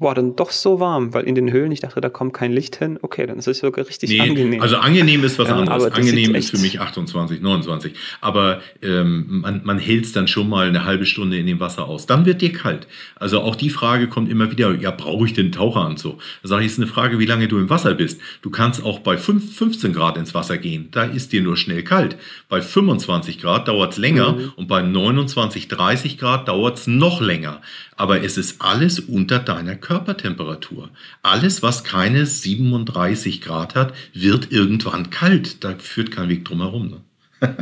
[0.02, 2.76] boah, dann doch so warm, weil in den Höhlen, ich dachte, da kommt kein Licht
[2.76, 2.98] hin.
[3.00, 4.60] Okay, dann ist es sogar richtig nee, angenehm.
[4.60, 5.92] Also angenehm ist was ja, anderes.
[5.92, 7.94] Angenehm ist für mich 28, 29.
[8.20, 11.88] Aber ähm, man, man hält es dann schon mal eine halbe Stunde in dem Wasser
[11.88, 12.06] aus.
[12.06, 12.86] Dann wird dir kalt.
[13.16, 16.18] Also auch die Frage kommt immer wieder, ja, brauche ich den Taucheranzug?
[16.42, 18.20] Da sage ich, es ist eine Frage, wie lange du im Wasser bist.
[18.42, 20.88] Du kannst auch bei 5, 15 Grad ins Wasser gehen.
[20.90, 22.16] Da ist dir nur schnell kalt.
[22.48, 24.52] Bei 25 Grad dauert es länger mhm.
[24.56, 27.60] und bei 29, 30 Grad dauert es noch länger
[28.02, 30.88] aber es ist alles unter deiner Körpertemperatur.
[31.22, 35.62] Alles, was keine 37 Grad hat, wird irgendwann kalt.
[35.64, 37.02] Da führt kein Weg drum herum.
[37.42, 37.56] Ne?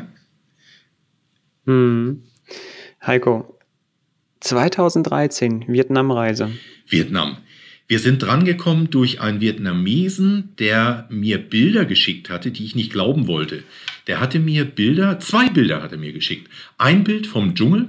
[1.67, 2.23] hm.
[3.05, 3.59] Heiko,
[4.39, 6.53] 2013, Vietnamreise.
[6.87, 7.39] Vietnam.
[7.89, 13.27] Wir sind drangekommen durch einen Vietnamesen, der mir Bilder geschickt hatte, die ich nicht glauben
[13.27, 13.65] wollte.
[14.07, 16.49] Der hatte mir Bilder, zwei Bilder hat er mir geschickt.
[16.79, 17.89] Ein Bild vom Dschungel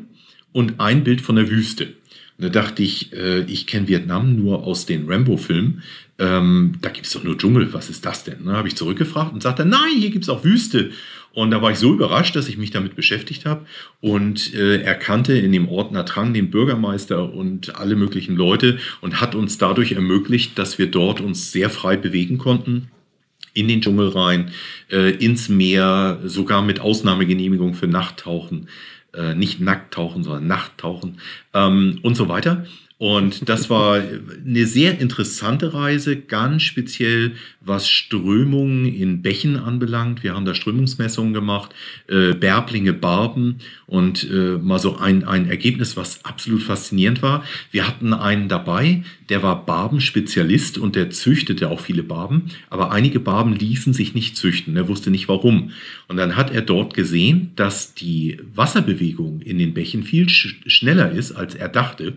[0.52, 1.94] und ein Bild von der Wüste.
[2.42, 5.84] Da dachte ich, äh, ich kenne Vietnam nur aus den Rambo-Filmen.
[6.18, 8.46] Ähm, da gibt es doch nur Dschungel, was ist das denn?
[8.46, 10.92] Da habe ich zurückgefragt und sagte, nein, hier gibt es auch Wüste.
[11.34, 13.66] Und da war ich so überrascht, dass ich mich damit beschäftigt habe
[14.02, 19.36] und äh, erkannte in dem Ort Natrang den Bürgermeister und alle möglichen Leute und hat
[19.36, 22.90] uns dadurch ermöglicht, dass wir dort uns sehr frei bewegen konnten
[23.54, 24.52] in den Dschungel rein,
[24.92, 28.68] äh, ins Meer, sogar mit Ausnahmegenehmigung für Nachttauchen
[29.14, 31.20] äh, nicht nackt tauchen, sondern Nachttauchen
[31.54, 32.66] ähm, und so weiter.
[33.02, 34.00] Und das war
[34.46, 40.22] eine sehr interessante Reise, ganz speziell was Strömungen in Bächen anbelangt.
[40.22, 41.74] Wir haben da Strömungsmessungen gemacht,
[42.08, 47.44] äh, Bärblinge, Barben und äh, mal so ein, ein Ergebnis, was absolut faszinierend war.
[47.72, 53.20] Wir hatten einen dabei, der war Barbenspezialist und der züchtete auch viele Barben, aber einige
[53.20, 54.78] Barben ließen sich nicht züchten.
[54.78, 55.72] Er wusste nicht warum.
[56.08, 61.10] Und dann hat er dort gesehen, dass die Wasserbewegung in den Bächen viel sch schneller
[61.10, 62.14] ist, als er dachte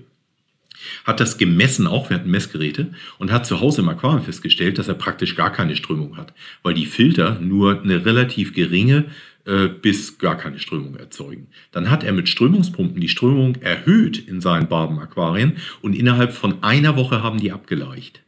[1.04, 4.94] hat das gemessen, auch während Messgeräte, und hat zu Hause im Aquarium festgestellt, dass er
[4.94, 9.06] praktisch gar keine Strömung hat, weil die Filter nur eine relativ geringe
[9.46, 11.48] äh, bis gar keine Strömung erzeugen.
[11.70, 16.96] Dann hat er mit Strömungspumpen die Strömung erhöht in seinen Barbenaquarien und innerhalb von einer
[16.96, 18.22] Woche haben die abgeleicht.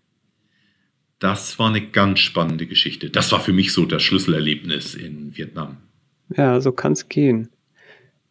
[1.19, 3.09] Das war eine ganz spannende Geschichte.
[3.09, 5.79] Das war für mich so das Schlüsselerlebnis in Vietnam.
[6.37, 7.49] Ja, so kann es gehen.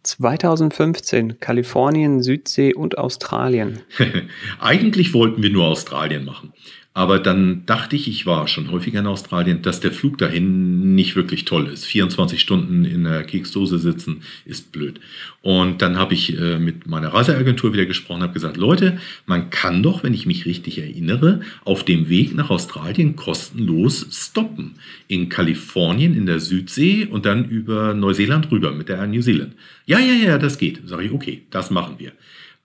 [0.05, 3.79] 2015 Kalifornien, Südsee und Australien.
[4.59, 6.53] Eigentlich wollten wir nur Australien machen.
[6.97, 11.17] Aber dann dachte ich, ich war schon häufiger in Australien, dass der Flug dahin nicht
[11.17, 11.83] wirklich toll ist.
[11.83, 15.01] 24 Stunden in der Keksdose sitzen ist blöd.
[15.41, 19.83] Und dann habe ich äh, mit meiner Reiseagentur wieder gesprochen, habe gesagt, Leute, man kann
[19.83, 24.75] doch, wenn ich mich richtig erinnere, auf dem Weg nach Australien kostenlos stoppen.
[25.09, 29.53] In Kalifornien, in der Südsee und dann über Neuseeland rüber mit der Air New Zealand.
[29.85, 30.79] Ja, ja, ja, das geht.
[30.85, 32.13] Sage ich, okay, das machen wir.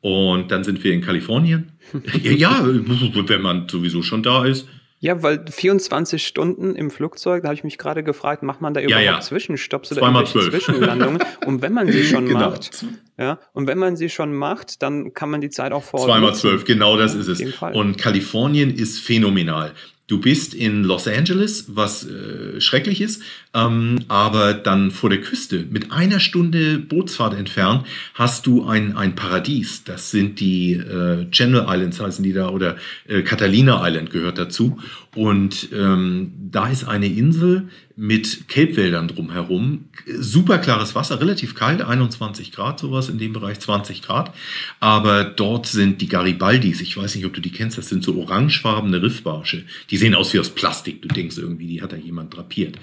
[0.01, 1.73] Und dann sind wir in Kalifornien.
[2.23, 4.67] ja, wenn man sowieso schon da ist.
[5.03, 8.83] Ja, weil 24 Stunden im Flugzeug, da habe ich mich gerade gefragt, macht man da
[8.83, 9.21] überhaupt ja, ja.
[9.21, 11.23] Zwischenstopps oder irgendwelche Zwischenlandungen?
[11.47, 12.51] und wenn man sie schon genau.
[12.51, 12.85] macht,
[13.19, 16.05] ja, und wenn man sie schon macht, dann kann man die Zeit auch vor.
[16.05, 17.43] Zweimal zwölf, genau das ist es.
[17.73, 19.73] Und Kalifornien ist phänomenal.
[20.07, 25.67] Du bist in Los Angeles, was äh, schrecklich ist, ähm, aber dann vor der Küste
[25.71, 27.85] mit einer Stunde Bootsfahrt entfernt
[28.15, 29.83] hast du ein, ein Paradies.
[29.83, 32.77] Das sind die äh, Channel Islands, heißen die da, oder
[33.09, 34.79] äh, Catalina Island gehört dazu.
[35.17, 39.87] Und ähm, da ist eine Insel mit Kelbwäldern drumherum.
[40.07, 44.33] Super klares Wasser, relativ kalt, 21 Grad, sowas in dem Bereich 20 Grad.
[44.79, 48.17] Aber dort sind die Garibaldis, ich weiß nicht, ob du die kennst, das sind so
[48.17, 49.65] orangefarbene Riffbarsche.
[49.91, 51.03] Die sehen aus wie aus Plastik.
[51.03, 52.79] Du denkst irgendwie, die hat da jemand drapiert.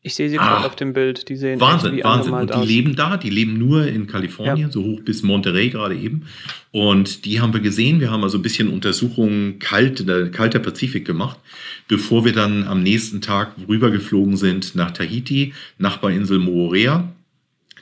[0.00, 1.28] Ich sehe sie ah, gerade auf dem Bild.
[1.28, 2.32] Die sehen Wahnsinn, Wahnsinn.
[2.32, 2.66] Und die aus.
[2.66, 4.70] leben da, die leben nur in Kalifornien, ja.
[4.70, 6.26] so hoch bis Monterey gerade eben.
[6.70, 7.98] Und die haben wir gesehen.
[7.98, 11.38] Wir haben also ein bisschen Untersuchungen kalt, der kalter Pazifik gemacht,
[11.88, 17.12] bevor wir dann am nächsten Tag rübergeflogen sind nach Tahiti, Nachbarinsel Moorea.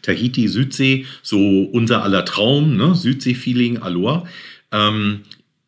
[0.03, 2.95] Tahiti, Südsee, so unser aller Traum, ne?
[2.95, 4.25] Südsee-Feeling, Aloha.
[4.73, 5.23] Ähm,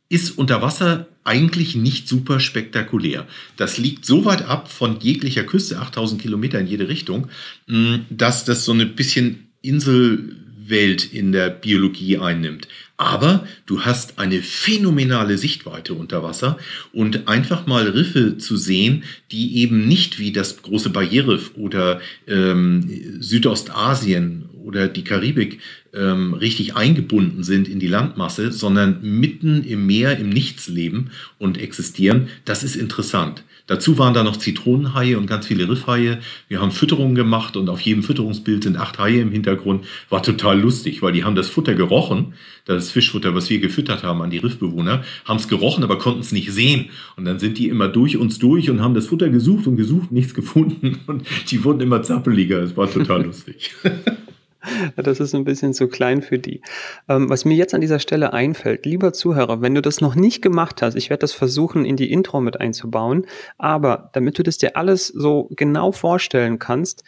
[0.08, 3.26] ist unter Wasser eigentlich nicht super spektakulär.
[3.56, 7.28] Das liegt so weit ab von jeglicher Küste, 8000 Kilometer in jede Richtung,
[7.66, 12.68] mm, dass das so ein bisschen Inselwelt in der Biologie einnimmt.
[12.96, 16.58] Aber du hast eine phänomenale Sichtweite unter Wasser
[16.92, 23.20] und einfach mal Riffe zu sehen, die eben nicht wie das große Barrierriff oder ähm,
[23.20, 25.60] Südostasien oder die Karibik
[25.94, 31.58] ähm, richtig eingebunden sind in die Landmasse, sondern mitten im Meer, im Nichts leben und
[31.58, 33.44] existieren, das ist interessant.
[33.68, 36.20] Dazu waren da noch Zitronenhaie und ganz viele Riffhaie.
[36.48, 39.84] Wir haben Fütterungen gemacht und auf jedem Fütterungsbild sind acht Haie im Hintergrund.
[40.08, 42.32] War total lustig, weil die haben das Futter gerochen,
[42.64, 46.32] das Fischfutter, was wir gefüttert haben an die Riffbewohner, haben es gerochen, aber konnten es
[46.32, 46.86] nicht sehen.
[47.16, 50.12] Und dann sind die immer durch uns durch und haben das Futter gesucht und gesucht,
[50.12, 51.00] nichts gefunden.
[51.06, 52.62] Und die wurden immer zappeliger.
[52.62, 53.74] Es war total lustig.
[54.96, 56.60] Das ist ein bisschen zu klein für die.
[57.08, 60.42] Ähm, was mir jetzt an dieser Stelle einfällt, lieber Zuhörer, wenn du das noch nicht
[60.42, 63.26] gemacht hast, ich werde das versuchen, in die Intro mit einzubauen,
[63.56, 67.04] aber damit du das dir alles so genau vorstellen kannst,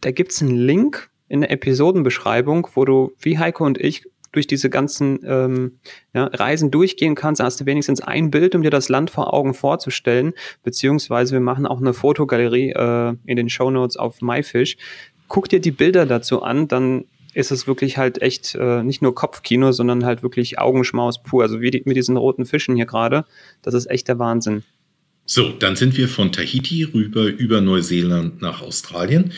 [0.00, 4.04] da gibt es einen Link in der Episodenbeschreibung, wo du, wie Heiko und ich,
[4.36, 5.78] durch diese ganzen ähm,
[6.12, 9.54] ja, Reisen durchgehen kannst, hast du wenigstens ein Bild, um dir das Land vor Augen
[9.54, 14.76] vorzustellen, beziehungsweise wir machen auch eine Fotogalerie äh, in den Show Notes auf MyFish
[15.28, 19.14] guck dir die Bilder dazu an, dann ist es wirklich halt echt äh, nicht nur
[19.14, 21.42] Kopfkino, sondern halt wirklich Augenschmaus pur.
[21.42, 23.26] Also wie die, mit diesen roten Fischen hier gerade,
[23.62, 24.62] das ist echt der Wahnsinn.
[25.26, 29.32] So, dann sind wir von Tahiti rüber über Neuseeland nach Australien.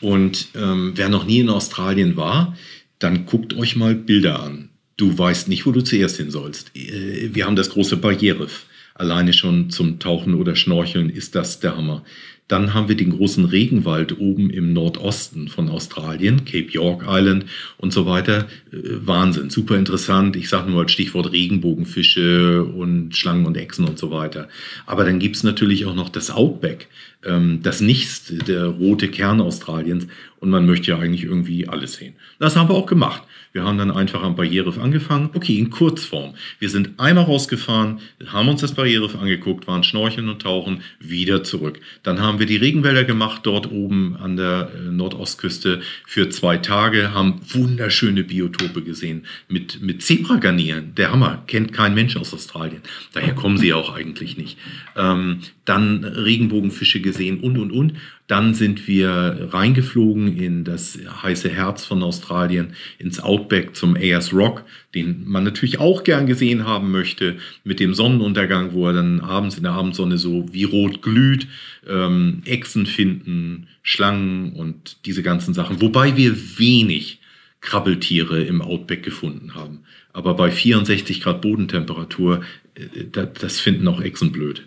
[0.00, 2.56] Und ähm, wer noch nie in Australien war,
[2.98, 4.70] dann guckt euch mal Bilder an.
[4.96, 6.76] Du weißt nicht, wo du zuerst hin sollst.
[6.76, 8.66] Äh, wir haben das große Barrierriff.
[8.94, 12.04] Alleine schon zum Tauchen oder Schnorcheln ist das der Hammer.
[12.48, 17.44] Dann haben wir den großen Regenwald oben im Nordosten von Australien, Cape York Island
[17.76, 18.48] und so weiter.
[18.72, 20.34] Äh, Wahnsinn, super interessant.
[20.34, 24.48] Ich sage nur als Stichwort Regenbogenfische und Schlangen und Echsen und so weiter.
[24.86, 26.88] Aber dann gibt's natürlich auch noch das Outback,
[27.20, 30.06] das Nichts, der rote Kern Australiens.
[30.40, 32.14] Und man möchte ja eigentlich irgendwie alles sehen.
[32.38, 33.24] Das haben wir auch gemacht.
[33.52, 35.30] Wir haben dann einfach am Barrierriff angefangen.
[35.34, 36.34] Okay, in Kurzform.
[36.60, 41.80] Wir sind einmal rausgefahren, haben uns das Barrierriff angeguckt, waren schnorcheln und tauchen, wieder zurück.
[42.04, 47.12] Dann haben wir die Regenwälder gemacht, dort oben an der äh, Nordostküste für zwei Tage,
[47.12, 50.94] haben wunderschöne Biotope gesehen mit, mit Zebragarnieren.
[50.94, 52.82] Der Hammer, kennt kein Mensch aus Australien.
[53.12, 54.56] Daher kommen sie auch eigentlich nicht.
[54.94, 57.94] Ähm, dann Regenbogenfische gesehen und, und, und.
[58.26, 64.64] Dann sind wir reingeflogen in das heiße Herz von Australien, ins Outback zum Ayers Rock,
[64.94, 69.56] den man natürlich auch gern gesehen haben möchte, mit dem Sonnenuntergang, wo er dann abends
[69.56, 71.46] in der Abendsonne so wie rot glüht,
[71.86, 75.80] ähm, Echsen finden, Schlangen und diese ganzen Sachen.
[75.80, 77.20] Wobei wir wenig
[77.60, 79.80] Krabbeltiere im Outback gefunden haben.
[80.12, 82.42] Aber bei 64 Grad Bodentemperatur,
[82.74, 84.66] äh, das finden auch Echsen blöd.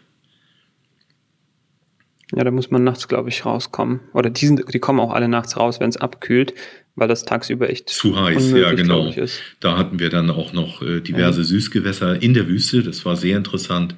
[2.36, 4.00] Ja, da muss man nachts, glaube ich, rauskommen.
[4.14, 6.54] Oder die, sind, die kommen auch alle nachts raus, wenn es abkühlt,
[6.96, 9.12] weil das tagsüber echt zu heiß, ja genau.
[9.60, 11.46] Da hatten wir dann auch noch äh, diverse ja.
[11.46, 12.84] Süßgewässer in der Wüste.
[12.84, 13.96] Das war sehr interessant.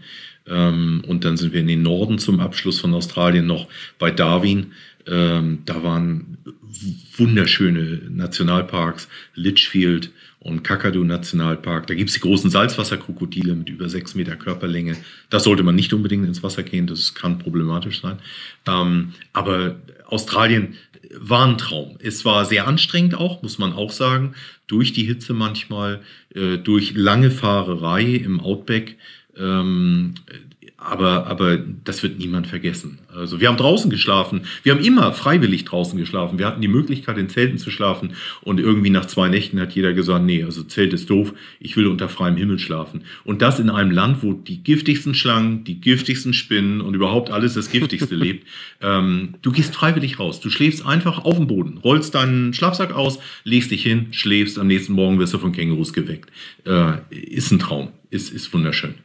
[0.48, 3.68] Ähm, und dann sind wir in den Norden zum Abschluss von Australien noch
[4.00, 4.74] bei Darwin.
[5.06, 6.38] Ähm, da waren
[7.18, 11.88] wunderschöne Nationalparks, Litchfield und Kakadu Nationalpark.
[11.88, 14.98] Da gibt es die großen Salzwasserkrokodile mit über sechs Meter Körperlänge.
[15.30, 18.20] Das sollte man nicht unbedingt ins Wasser gehen, das kann problematisch sein.
[18.68, 19.76] Ähm, aber
[20.06, 20.76] Australien
[21.16, 21.98] war ein Traum.
[22.00, 24.34] Es war sehr anstrengend auch, muss man auch sagen,
[24.68, 26.02] durch die Hitze manchmal,
[26.34, 28.98] äh, durch lange Fahrerei im Outback.
[29.38, 30.14] Ähm,
[30.84, 33.00] aber, aber das wird niemand vergessen.
[33.16, 34.42] Also wir haben draußen geschlafen.
[34.64, 36.38] Wir haben immer freiwillig draußen geschlafen.
[36.40, 38.16] Wir hatten die Möglichkeit, in Zelten zu schlafen.
[38.42, 41.34] Und irgendwie nach zwei Nächten hat jeder gesagt, nee, also Zelt ist doof.
[41.60, 43.06] Ich will unter freiem Himmel schlafen.
[43.24, 47.54] Und das in einem Land, wo die giftigsten Schlangen, die giftigsten Spinnen und überhaupt alles
[47.54, 48.46] das Giftigste lebt.
[48.82, 50.42] Ähm, du gehst freiwillig raus.
[50.42, 54.60] Du schläfst einfach auf dem Boden, rollst deinen Schlafsack aus, legst dich hin, schläfst.
[54.60, 56.30] Am nächsten Morgen wirst du von Kängurus geweckt.
[56.66, 57.90] Äh, ist ein Traum.
[58.10, 58.96] Ist, ist wunderschön.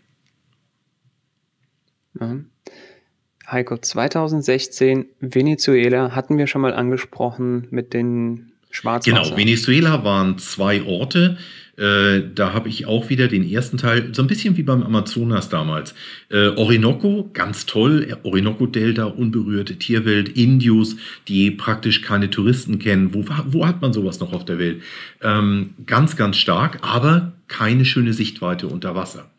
[3.50, 9.22] Heiko, 2016, Venezuela hatten wir schon mal angesprochen mit den Schwarzwasser.
[9.22, 11.38] Genau, Venezuela waren zwei Orte.
[11.78, 15.48] Äh, da habe ich auch wieder den ersten Teil, so ein bisschen wie beim Amazonas
[15.48, 15.94] damals.
[16.28, 18.16] Äh, Orinoco, ganz toll.
[18.24, 20.96] Orinoco-Delta, unberührte Tierwelt, Indios,
[21.28, 23.14] die praktisch keine Touristen kennen.
[23.14, 24.83] Wo, wo hat man sowas noch auf der Welt?
[25.22, 29.31] Ähm, ganz, ganz stark, aber keine schöne Sichtweite unter Wasser.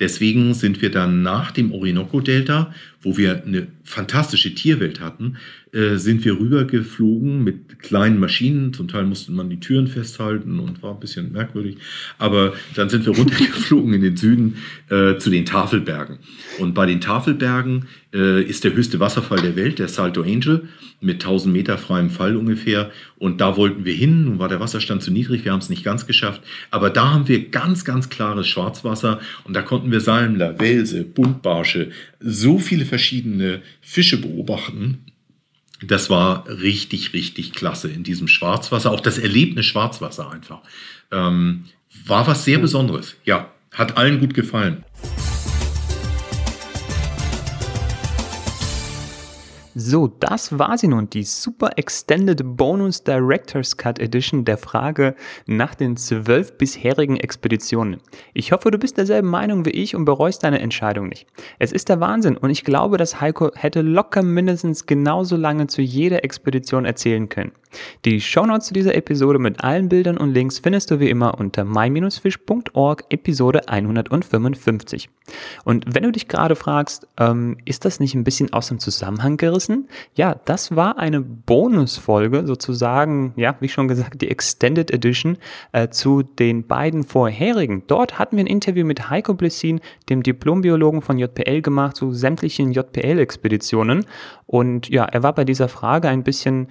[0.00, 5.36] Deswegen sind wir dann nach dem Orinoco-Delta, wo wir eine fantastische Tierwelt hatten,
[5.72, 8.72] äh, sind wir rübergeflogen mit kleinen Maschinen.
[8.72, 11.76] Zum Teil musste man die Türen festhalten und war ein bisschen merkwürdig.
[12.18, 14.56] Aber dann sind wir runtergeflogen in den Süden
[14.88, 16.18] äh, zu den Tafelbergen.
[16.58, 20.68] Und bei den Tafelbergen äh, ist der höchste Wasserfall der Welt, der Salto Angel,
[21.00, 22.90] mit 1000 Meter freiem Fall ungefähr.
[23.18, 24.24] Und da wollten wir hin.
[24.24, 26.42] Nun war der Wasserstand zu niedrig, wir haben es nicht ganz geschafft.
[26.70, 29.20] Aber da haben wir ganz, ganz klares Schwarzwasser.
[29.44, 31.90] Und da konnten wir Salmler, Welse, Buntbarsche,
[32.20, 35.04] so viele verschiedene Fische beobachten.
[35.82, 38.90] Das war richtig, richtig klasse in diesem Schwarzwasser.
[38.90, 40.60] Auch das Erlebnis Schwarzwasser einfach.
[41.12, 41.64] Ähm,
[42.06, 43.16] war was sehr Besonderes.
[43.24, 44.84] Ja, hat allen gut gefallen.
[49.80, 55.14] So, das war sie nun, die Super Extended Bonus Director's Cut Edition der Frage
[55.46, 57.98] nach den zwölf bisherigen Expeditionen.
[58.34, 61.28] Ich hoffe, du bist derselben Meinung wie ich und bereust deine Entscheidung nicht.
[61.60, 65.80] Es ist der Wahnsinn und ich glaube, dass Heiko hätte locker mindestens genauso lange zu
[65.80, 67.52] jeder Expedition erzählen können.
[68.04, 71.64] Die Shownotes zu dieser Episode mit allen Bildern und Links findest du wie immer unter
[71.64, 75.08] my-fish.org Episode 155.
[75.64, 79.36] Und wenn du dich gerade fragst, ähm, ist das nicht ein bisschen aus dem Zusammenhang
[79.36, 79.67] gerissen?
[80.14, 85.38] Ja, das war eine Bonusfolge sozusagen, ja, wie schon gesagt, die Extended Edition
[85.72, 87.84] äh, zu den beiden vorherigen.
[87.86, 92.72] Dort hatten wir ein Interview mit Heiko Blessin, dem Diplombiologen von JPL gemacht, zu sämtlichen
[92.72, 94.06] JPL-Expeditionen.
[94.46, 96.68] Und ja, er war bei dieser Frage ein bisschen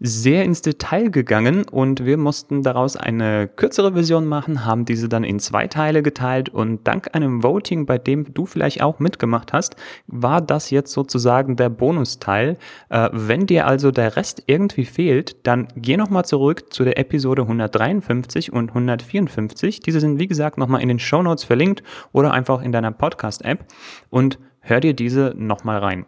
[0.00, 5.24] sehr ins Detail gegangen und wir mussten daraus eine kürzere Version machen, haben diese dann
[5.24, 9.74] in zwei Teile geteilt und dank einem Voting, bei dem du vielleicht auch mitgemacht hast,
[10.06, 12.58] war das jetzt sozusagen der Bonusteil.
[12.90, 17.42] Äh, wenn dir also der Rest irgendwie fehlt, dann geh nochmal zurück zu der Episode
[17.42, 19.80] 153 und 154.
[19.80, 21.82] Diese sind wie gesagt nochmal in den Show Notes verlinkt
[22.12, 23.64] oder einfach in deiner Podcast-App
[24.10, 26.06] und hör dir diese nochmal rein.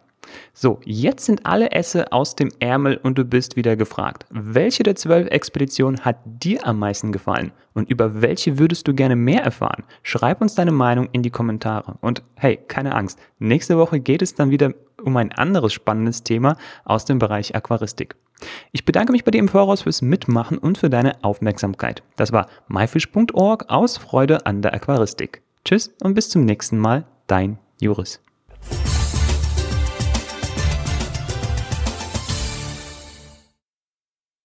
[0.53, 4.27] So, jetzt sind alle Esse aus dem Ärmel und du bist wieder gefragt.
[4.31, 7.53] Welche der zwölf Expeditionen hat dir am meisten gefallen?
[7.73, 9.85] Und über welche würdest du gerne mehr erfahren?
[10.03, 11.97] Schreib uns deine Meinung in die Kommentare.
[12.01, 16.57] Und hey, keine Angst, nächste Woche geht es dann wieder um ein anderes spannendes Thema
[16.85, 18.17] aus dem Bereich Aquaristik.
[18.73, 22.03] Ich bedanke mich bei dir im Voraus fürs Mitmachen und für deine Aufmerksamkeit.
[22.17, 25.43] Das war myfish.org aus Freude an der Aquaristik.
[25.65, 28.21] Tschüss und bis zum nächsten Mal, dein Juris.